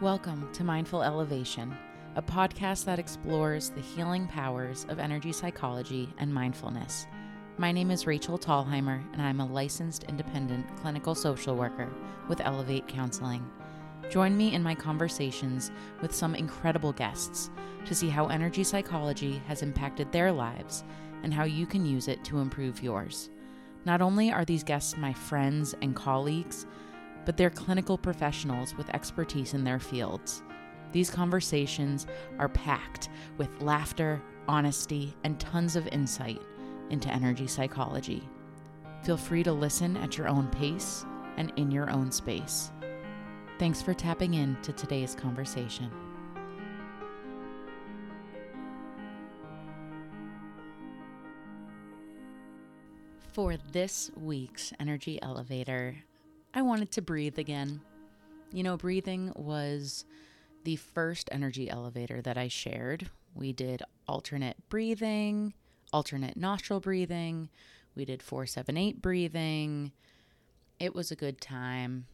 Welcome 0.00 0.48
to 0.52 0.62
Mindful 0.62 1.02
Elevation, 1.02 1.76
a 2.14 2.22
podcast 2.22 2.84
that 2.84 3.00
explores 3.00 3.70
the 3.70 3.80
healing 3.80 4.28
powers 4.28 4.86
of 4.88 5.00
energy 5.00 5.32
psychology 5.32 6.14
and 6.18 6.32
mindfulness. 6.32 7.08
My 7.56 7.72
name 7.72 7.90
is 7.90 8.06
Rachael 8.06 8.38
Tallheimer, 8.38 9.02
and 9.12 9.20
I'm 9.20 9.40
a 9.40 9.46
licensed 9.46 10.04
independent 10.04 10.68
clinical 10.76 11.16
social 11.16 11.56
worker 11.56 11.92
with 12.28 12.40
Elevate 12.42 12.86
Counseling. 12.86 13.44
Join 14.08 14.36
me 14.36 14.54
in 14.54 14.62
my 14.62 14.72
conversations 14.72 15.72
with 16.00 16.14
some 16.14 16.36
incredible 16.36 16.92
guests 16.92 17.50
to 17.84 17.92
see 17.92 18.08
how 18.08 18.28
energy 18.28 18.62
psychology 18.62 19.42
has 19.48 19.62
impacted 19.64 20.12
their 20.12 20.30
lives 20.30 20.84
and 21.24 21.34
how 21.34 21.42
you 21.42 21.66
can 21.66 21.84
use 21.84 22.06
it 22.06 22.22
to 22.22 22.38
improve 22.38 22.84
yours. 22.84 23.30
Not 23.84 24.00
only 24.00 24.30
are 24.30 24.44
these 24.44 24.62
guests 24.62 24.96
my 24.96 25.12
friends 25.12 25.74
and 25.82 25.96
colleagues, 25.96 26.66
but 27.28 27.36
they're 27.36 27.50
clinical 27.50 27.98
professionals 27.98 28.74
with 28.74 28.88
expertise 28.94 29.52
in 29.52 29.62
their 29.62 29.78
fields. 29.78 30.42
These 30.92 31.10
conversations 31.10 32.06
are 32.38 32.48
packed 32.48 33.10
with 33.36 33.50
laughter, 33.60 34.22
honesty, 34.48 35.14
and 35.24 35.38
tons 35.38 35.76
of 35.76 35.86
insight 35.88 36.40
into 36.88 37.12
energy 37.12 37.46
psychology. 37.46 38.26
Feel 39.02 39.18
free 39.18 39.42
to 39.42 39.52
listen 39.52 39.94
at 39.98 40.16
your 40.16 40.26
own 40.26 40.46
pace 40.46 41.04
and 41.36 41.52
in 41.56 41.70
your 41.70 41.90
own 41.90 42.10
space. 42.10 42.72
Thanks 43.58 43.82
for 43.82 43.92
tapping 43.92 44.32
in 44.32 44.56
to 44.62 44.72
today's 44.72 45.14
conversation. 45.14 45.90
For 53.34 53.58
this 53.70 54.10
week's 54.16 54.72
Energy 54.80 55.20
Elevator, 55.20 55.94
I 56.58 56.62
wanted 56.62 56.90
to 56.90 57.02
breathe 57.02 57.38
again. 57.38 57.80
You 58.50 58.64
know, 58.64 58.76
breathing 58.76 59.32
was 59.36 60.04
the 60.64 60.74
first 60.74 61.28
energy 61.30 61.70
elevator 61.70 62.20
that 62.22 62.36
I 62.36 62.48
shared. 62.48 63.08
We 63.32 63.52
did 63.52 63.84
alternate 64.08 64.56
breathing, 64.68 65.54
alternate 65.92 66.36
nostril 66.36 66.80
breathing, 66.80 67.48
we 67.94 68.04
did 68.04 68.24
478 68.24 69.00
breathing. 69.00 69.92
It 70.80 70.96
was 70.96 71.12
a 71.12 71.16
good 71.16 71.40
time. 71.40 72.06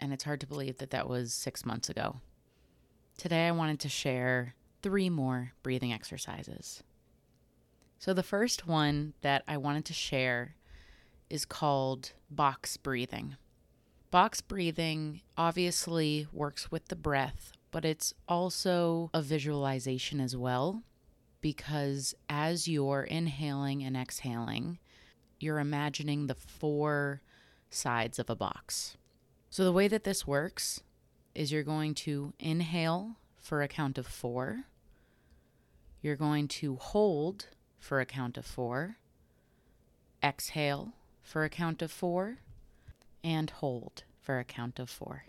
And 0.00 0.12
it's 0.12 0.24
hard 0.24 0.40
to 0.40 0.48
believe 0.48 0.78
that 0.78 0.90
that 0.90 1.08
was 1.08 1.32
six 1.32 1.64
months 1.64 1.88
ago. 1.88 2.16
Today, 3.18 3.46
I 3.46 3.52
wanted 3.52 3.78
to 3.80 3.88
share 3.88 4.56
three 4.82 5.08
more 5.08 5.52
breathing 5.62 5.92
exercises. 5.92 6.82
So, 8.00 8.14
the 8.14 8.24
first 8.24 8.66
one 8.66 9.12
that 9.20 9.44
I 9.46 9.58
wanted 9.58 9.84
to 9.84 9.92
share 9.92 10.56
is 11.32 11.46
called 11.46 12.12
box 12.30 12.76
breathing. 12.76 13.36
Box 14.10 14.42
breathing 14.42 15.22
obviously 15.34 16.26
works 16.30 16.70
with 16.70 16.88
the 16.88 16.94
breath, 16.94 17.52
but 17.70 17.86
it's 17.86 18.12
also 18.28 19.08
a 19.14 19.22
visualization 19.22 20.20
as 20.20 20.36
well 20.36 20.82
because 21.40 22.14
as 22.28 22.68
you're 22.68 23.04
inhaling 23.04 23.82
and 23.82 23.96
exhaling, 23.96 24.78
you're 25.40 25.58
imagining 25.58 26.26
the 26.26 26.34
four 26.34 27.22
sides 27.70 28.18
of 28.18 28.28
a 28.28 28.36
box. 28.36 28.98
So, 29.48 29.64
the 29.64 29.72
way 29.72 29.88
that 29.88 30.04
this 30.04 30.26
works 30.26 30.82
is 31.34 31.50
you're 31.50 31.62
going 31.62 31.94
to 31.94 32.34
inhale 32.38 33.16
for 33.40 33.62
a 33.62 33.68
count 33.68 33.96
of 33.96 34.06
four, 34.06 34.64
you're 36.02 36.14
going 36.14 36.46
to 36.48 36.76
hold 36.76 37.46
for 37.78 38.00
a 38.00 38.06
count 38.06 38.36
of 38.36 38.44
four, 38.44 38.98
exhale 40.22 40.92
for 41.22 41.44
a 41.44 41.48
count 41.48 41.82
of 41.82 41.90
four, 41.90 42.38
and 43.24 43.50
hold 43.50 44.04
for 44.20 44.38
a 44.38 44.44
count 44.44 44.78
of 44.78 44.90
four. 44.90 45.24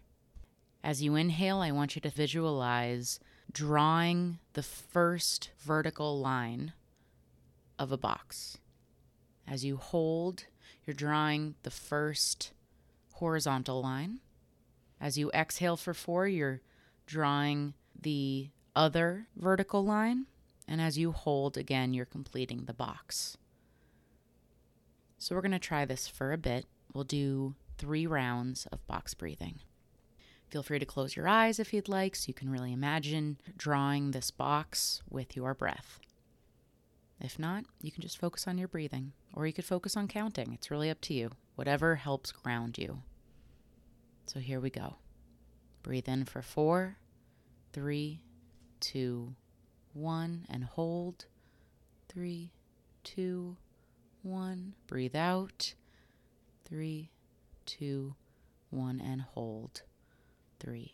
As 0.84 1.02
you 1.02 1.16
inhale, 1.16 1.60
I 1.60 1.72
want 1.72 1.96
you 1.96 2.02
to 2.02 2.10
visualize 2.10 3.20
drawing 3.52 4.40
the 4.54 4.64
first 4.64 5.52
vertical 5.60 6.20
line 6.20 6.74
of 7.80 7.92
a 7.92 7.98
box. 7.98 8.58
As 9.48 9.64
you 9.64 9.78
hold, 9.78 10.46
you're 10.86 10.94
drawing 10.94 11.56
the 11.64 11.72
first 11.72 12.52
horizontal 13.14 13.82
line. 13.82 14.20
As 15.00 15.18
you 15.18 15.32
exhale 15.32 15.78
for 15.78 15.94
four, 15.94 16.28
you're 16.28 16.62
drawing 17.06 17.74
the 18.00 18.50
other 18.76 19.28
vertical 19.36 19.84
line. 19.84 20.26
And 20.68 20.82
as 20.82 20.98
you 20.98 21.12
hold 21.12 21.58
again, 21.58 21.94
you're 21.94 22.06
completing 22.06 22.66
the 22.66 22.74
box. 22.74 23.38
So 25.24 25.36
we're 25.36 25.42
going 25.42 25.54
to 25.54 25.60
try 25.60 25.86
this 25.86 26.06
for 26.06 26.34
a 26.34 26.38
bit. 26.38 26.66
We'll 26.94 27.06
do 27.06 27.56
three 27.78 28.06
rounds 28.06 28.68
of 28.74 28.86
box 28.88 29.14
breathing. 29.14 29.62
Feel 30.50 30.64
free 30.64 30.80
to 30.80 30.86
close 30.86 31.16
your 31.16 31.30
eyes 31.30 31.60
if 31.60 31.74
you'd 31.74 31.88
like 31.88 32.18
so 32.18 32.26
you 32.28 32.34
can 32.34 32.50
really 32.50 32.74
imagine 32.74 33.38
drawing 33.56 34.12
this 34.12 34.32
box 34.32 35.02
with 35.10 35.38
your 35.38 35.54
breath. 35.54 36.02
If 37.22 37.40
not, 37.40 37.64
you 37.80 37.90
can 37.90 38.02
just 38.02 38.18
focus 38.18 38.50
on 38.50 38.58
your 38.58 38.68
breathing, 38.68 39.14
or 39.34 39.48
you 39.48 39.54
could 39.54 39.64
focus 39.64 39.96
on 39.96 40.10
counting. 40.10 40.52
It's 40.52 40.70
really 40.70 40.90
up 40.90 41.00
to 41.04 41.14
you, 41.14 41.32
whatever 41.56 41.96
helps 41.96 42.34
ground 42.34 42.78
you. 42.78 43.00
So 44.26 44.42
here 44.42 44.60
we 44.60 44.72
go. 44.72 44.98
Breathe 45.84 46.10
in 46.10 46.26
for 46.26 46.42
four, 46.42 46.98
three, 47.72 48.20
two, 48.82 49.36
one, 49.94 50.46
and 50.50 50.66
hold. 50.66 51.28
Three, 52.10 52.52
two, 53.06 53.56
one. 54.24 54.74
Breathe 54.88 55.16
out. 55.16 55.76
Three, 56.66 57.12
two, 57.66 58.16
one, 58.70 59.00
and 59.00 59.22
hold. 59.22 59.84
Three, 60.60 60.94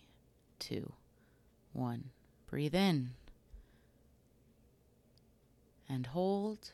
two, 0.60 0.94
one. 1.72 2.10
Breathe 2.48 2.76
in 2.76 3.12
and 5.88 6.08
hold. 6.08 6.72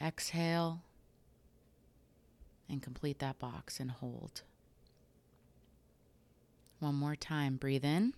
Exhale 0.00 0.82
and 2.68 2.82
complete 2.82 3.18
that 3.18 3.38
box 3.38 3.80
and 3.80 3.90
hold. 3.90 4.42
One 6.78 6.94
more 6.94 7.16
time. 7.16 7.56
Breathe 7.56 7.84
in 7.84 8.14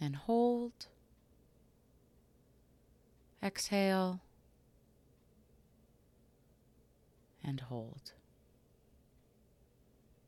and 0.00 0.16
hold. 0.16 0.88
Exhale 3.44 4.20
and 7.44 7.60
hold. 7.60 8.12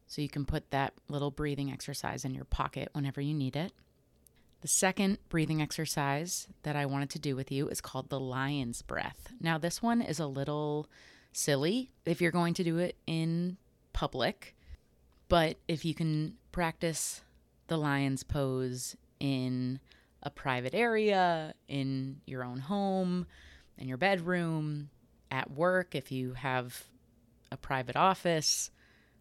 So 0.06 0.20
you 0.20 0.28
can 0.28 0.44
put 0.44 0.70
that 0.70 0.92
little 1.08 1.30
breathing 1.30 1.72
exercise 1.72 2.24
in 2.24 2.34
your 2.34 2.44
pocket 2.44 2.90
whenever 2.92 3.20
you 3.20 3.34
need 3.34 3.56
it. 3.56 3.72
The 4.60 4.68
second 4.68 5.18
breathing 5.28 5.62
exercise 5.62 6.48
that 6.62 6.76
I 6.76 6.86
wanted 6.86 7.10
to 7.10 7.18
do 7.18 7.36
with 7.36 7.50
you 7.50 7.68
is 7.68 7.80
called 7.80 8.08
the 8.08 8.20
lion's 8.20 8.82
breath. 8.82 9.32
Now, 9.40 9.58
this 9.58 9.82
one 9.82 10.02
is 10.02 10.18
a 10.18 10.26
little 10.26 10.88
silly 11.32 11.90
if 12.04 12.20
you're 12.20 12.32
going 12.32 12.54
to 12.54 12.64
do 12.64 12.78
it 12.78 12.96
in 13.06 13.56
public, 13.92 14.54
but 15.28 15.56
if 15.68 15.84
you 15.84 15.94
can 15.94 16.34
practice 16.52 17.22
the 17.68 17.76
lion's 17.76 18.22
pose 18.22 18.96
in 19.20 19.80
a 20.22 20.30
private 20.30 20.74
area, 20.74 21.54
in 21.68 22.20
your 22.26 22.44
own 22.44 22.58
home, 22.58 23.26
in 23.78 23.88
your 23.88 23.96
bedroom, 23.98 24.90
at 25.30 25.50
work, 25.50 25.94
if 25.94 26.10
you 26.10 26.32
have 26.34 26.84
a 27.52 27.56
private 27.56 27.96
office 27.96 28.70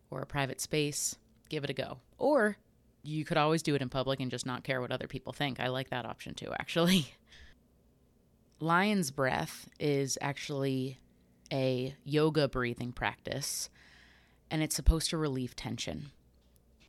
or 0.09 0.21
a 0.21 0.25
private 0.25 0.61
space, 0.61 1.15
give 1.49 1.63
it 1.63 1.69
a 1.69 1.73
go. 1.73 1.97
Or 2.17 2.57
you 3.03 3.25
could 3.25 3.37
always 3.37 3.61
do 3.61 3.75
it 3.75 3.81
in 3.81 3.89
public 3.89 4.19
and 4.19 4.31
just 4.31 4.45
not 4.45 4.63
care 4.63 4.81
what 4.81 4.91
other 4.91 5.07
people 5.07 5.33
think. 5.33 5.59
I 5.59 5.67
like 5.67 5.89
that 5.89 6.05
option 6.05 6.33
too, 6.33 6.51
actually. 6.59 7.07
Lion's 8.59 9.11
breath 9.11 9.67
is 9.79 10.17
actually 10.21 10.99
a 11.51 11.95
yoga 12.03 12.47
breathing 12.47 12.91
practice, 12.91 13.69
and 14.49 14.63
it's 14.63 14.75
supposed 14.75 15.09
to 15.09 15.17
relieve 15.17 15.55
tension. 15.55 16.11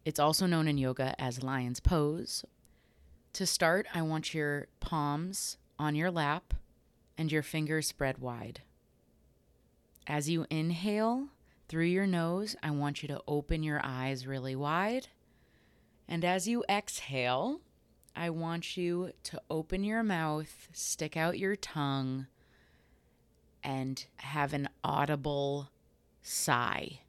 It's 0.04 0.20
also 0.20 0.46
known 0.46 0.68
in 0.68 0.78
yoga 0.78 1.20
as 1.20 1.42
lion's 1.42 1.80
pose 1.80 2.44
to 3.36 3.46
start, 3.46 3.86
I 3.92 4.00
want 4.00 4.32
your 4.32 4.66
palms 4.80 5.58
on 5.78 5.94
your 5.94 6.10
lap 6.10 6.54
and 7.18 7.30
your 7.30 7.42
fingers 7.42 7.86
spread 7.86 8.16
wide. 8.16 8.62
As 10.06 10.30
you 10.30 10.46
inhale 10.48 11.28
through 11.68 11.84
your 11.84 12.06
nose, 12.06 12.56
I 12.62 12.70
want 12.70 13.02
you 13.02 13.08
to 13.08 13.20
open 13.28 13.62
your 13.62 13.82
eyes 13.84 14.26
really 14.26 14.56
wide. 14.56 15.08
And 16.08 16.24
as 16.24 16.48
you 16.48 16.64
exhale, 16.66 17.60
I 18.14 18.30
want 18.30 18.78
you 18.78 19.12
to 19.24 19.42
open 19.50 19.84
your 19.84 20.02
mouth, 20.02 20.68
stick 20.72 21.14
out 21.14 21.38
your 21.38 21.56
tongue, 21.56 22.28
and 23.62 24.06
have 24.16 24.54
an 24.54 24.70
audible 24.82 25.68
sigh. 26.22 27.00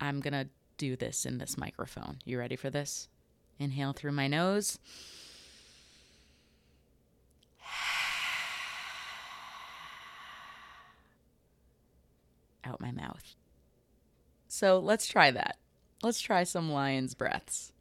I'm 0.00 0.18
going 0.18 0.32
to 0.32 0.48
do 0.76 0.96
this 0.96 1.24
in 1.24 1.38
this 1.38 1.56
microphone. 1.56 2.18
You 2.24 2.40
ready 2.40 2.56
for 2.56 2.70
this? 2.70 3.08
Inhale 3.58 3.92
through 3.92 4.12
my 4.12 4.28
nose. 4.28 4.78
Out 12.64 12.80
my 12.80 12.92
mouth. 12.92 13.34
So 14.48 14.78
let's 14.78 15.06
try 15.06 15.30
that. 15.30 15.56
Let's 16.02 16.20
try 16.20 16.44
some 16.44 16.70
lion's 16.70 17.14
breaths. 17.14 17.72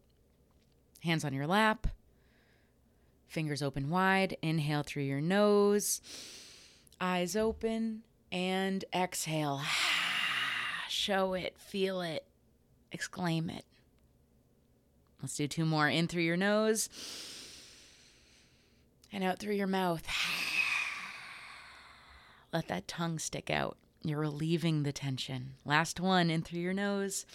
Hands 1.03 1.23
on 1.23 1.33
your 1.33 1.47
lap, 1.47 1.87
fingers 3.27 3.61
open 3.61 3.89
wide. 3.89 4.35
Inhale 4.41 4.83
through 4.83 5.03
your 5.03 5.21
nose, 5.21 6.01
eyes 6.99 7.35
open, 7.35 8.01
and 8.31 8.83
exhale. 8.93 9.61
Show 10.89 11.33
it, 11.33 11.55
feel 11.57 12.01
it, 12.01 12.25
exclaim 12.91 13.49
it. 13.49 13.65
Let's 15.21 15.35
do 15.35 15.47
two 15.47 15.65
more. 15.65 15.89
In 15.89 16.07
through 16.07 16.23
your 16.23 16.37
nose 16.37 16.89
and 19.11 19.23
out 19.23 19.39
through 19.39 19.55
your 19.55 19.67
mouth. 19.67 20.07
Let 22.53 22.67
that 22.67 22.87
tongue 22.87 23.19
stick 23.19 23.49
out. 23.49 23.77
You're 24.03 24.19
relieving 24.19 24.83
the 24.83 24.91
tension. 24.91 25.53
Last 25.65 25.99
one. 25.99 26.29
In 26.29 26.43
through 26.43 26.59
your 26.59 26.73
nose 26.73 27.25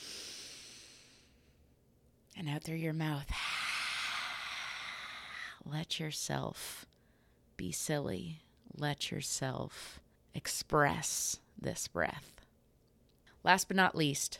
and 2.36 2.48
out 2.48 2.62
through 2.62 2.76
your 2.76 2.92
mouth. 2.92 3.26
Let 5.64 5.98
yourself 5.98 6.86
be 7.56 7.72
silly. 7.72 8.42
Let 8.76 9.10
yourself 9.10 10.00
express 10.34 11.38
this 11.60 11.88
breath. 11.88 12.32
Last 13.44 13.68
but 13.68 13.76
not 13.76 13.96
least, 13.96 14.38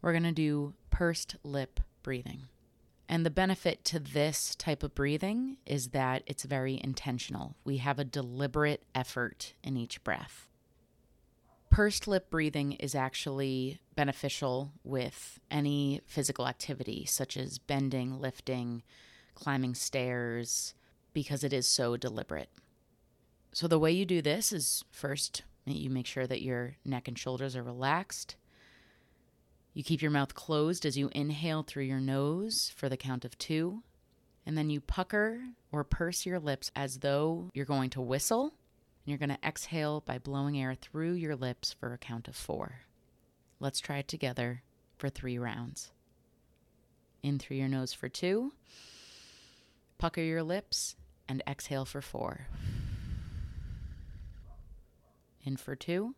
we're 0.00 0.12
going 0.12 0.22
to 0.22 0.32
do 0.32 0.74
pursed 0.90 1.36
lip 1.42 1.80
breathing. 2.06 2.42
And 3.08 3.26
the 3.26 3.30
benefit 3.30 3.84
to 3.86 3.98
this 3.98 4.54
type 4.54 4.84
of 4.84 4.94
breathing 4.94 5.56
is 5.66 5.88
that 5.88 6.22
it's 6.24 6.44
very 6.44 6.80
intentional. 6.82 7.56
We 7.64 7.78
have 7.78 7.98
a 7.98 8.04
deliberate 8.04 8.84
effort 8.94 9.54
in 9.64 9.76
each 9.76 10.04
breath. 10.04 10.46
Pursed 11.68 12.06
lip 12.06 12.30
breathing 12.30 12.72
is 12.74 12.94
actually 12.94 13.80
beneficial 13.96 14.70
with 14.84 15.40
any 15.50 16.00
physical 16.06 16.46
activity, 16.46 17.04
such 17.06 17.36
as 17.36 17.58
bending, 17.58 18.20
lifting, 18.20 18.84
climbing 19.34 19.74
stairs, 19.74 20.74
because 21.12 21.42
it 21.42 21.52
is 21.52 21.66
so 21.66 21.96
deliberate. 21.96 22.50
So, 23.52 23.66
the 23.66 23.80
way 23.80 23.90
you 23.90 24.04
do 24.04 24.22
this 24.22 24.52
is 24.52 24.84
first, 24.92 25.42
you 25.64 25.90
make 25.90 26.06
sure 26.06 26.28
that 26.28 26.42
your 26.42 26.76
neck 26.84 27.08
and 27.08 27.18
shoulders 27.18 27.56
are 27.56 27.64
relaxed. 27.64 28.36
You 29.76 29.84
keep 29.84 30.00
your 30.00 30.10
mouth 30.10 30.34
closed 30.34 30.86
as 30.86 30.96
you 30.96 31.10
inhale 31.12 31.62
through 31.62 31.82
your 31.82 32.00
nose 32.00 32.72
for 32.74 32.88
the 32.88 32.96
count 32.96 33.26
of 33.26 33.36
two. 33.36 33.82
And 34.46 34.56
then 34.56 34.70
you 34.70 34.80
pucker 34.80 35.38
or 35.70 35.84
purse 35.84 36.24
your 36.24 36.40
lips 36.40 36.70
as 36.74 37.00
though 37.00 37.50
you're 37.52 37.66
going 37.66 37.90
to 37.90 38.00
whistle. 38.00 38.44
And 38.44 38.52
you're 39.04 39.18
going 39.18 39.36
to 39.38 39.46
exhale 39.46 40.00
by 40.00 40.16
blowing 40.16 40.58
air 40.58 40.74
through 40.74 41.12
your 41.12 41.36
lips 41.36 41.74
for 41.78 41.92
a 41.92 41.98
count 41.98 42.26
of 42.26 42.34
four. 42.34 42.86
Let's 43.60 43.78
try 43.78 43.98
it 43.98 44.08
together 44.08 44.62
for 44.96 45.10
three 45.10 45.36
rounds. 45.38 45.90
In 47.22 47.38
through 47.38 47.58
your 47.58 47.68
nose 47.68 47.92
for 47.92 48.08
two. 48.08 48.54
Pucker 49.98 50.22
your 50.22 50.42
lips 50.42 50.96
and 51.28 51.42
exhale 51.46 51.84
for 51.84 52.00
four. 52.00 52.46
In 55.44 55.58
for 55.58 55.76
two. 55.76 56.14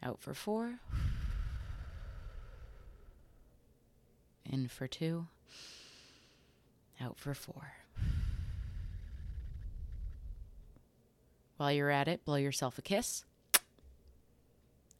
Out 0.00 0.20
for 0.20 0.32
four. 0.32 0.78
In 4.48 4.66
for 4.66 4.86
two. 4.86 5.26
Out 7.00 7.18
for 7.18 7.34
four. 7.34 7.74
While 11.58 11.72
you're 11.72 11.90
at 11.90 12.08
it, 12.08 12.24
blow 12.24 12.36
yourself 12.36 12.78
a 12.78 12.82
kiss 12.82 13.24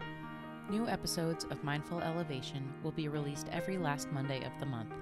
New 0.70 0.86
episodes 0.86 1.44
of 1.44 1.64
Mindful 1.64 2.00
Elevation 2.00 2.70
will 2.82 2.92
be 2.92 3.08
released 3.08 3.48
every 3.50 3.78
last 3.78 4.10
Monday 4.12 4.44
of 4.44 4.52
the 4.60 4.66
month. 4.66 4.92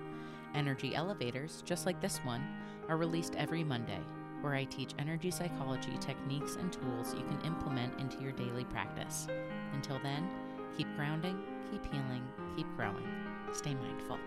Energy 0.54 0.94
elevators, 0.94 1.62
just 1.64 1.86
like 1.86 2.00
this 2.00 2.18
one, 2.18 2.46
are 2.88 2.96
released 2.96 3.34
every 3.36 3.64
Monday, 3.64 4.00
where 4.42 4.54
I 4.54 4.64
teach 4.64 4.94
energy 5.00 5.30
psychology 5.30 5.96
techniques 6.00 6.54
and 6.54 6.72
tools 6.72 7.14
you 7.14 7.24
can 7.24 7.40
implement 7.44 7.98
into 7.98 8.20
your 8.20 8.32
daily 8.32 8.64
practice. 8.64 9.26
Until 9.72 9.98
then, 10.04 10.28
keep 10.76 10.86
grounding, 10.94 11.40
keep 11.70 11.84
healing, 11.86 12.22
keep 12.56 12.66
growing. 12.76 13.06
Stay 13.52 13.74
mindful. 13.74 14.18